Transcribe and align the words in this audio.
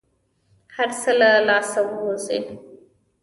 هر 0.75 0.89
څه 1.01 1.11
له 1.19 1.29
لاسه 1.47 1.81
ووزي. 1.85 2.39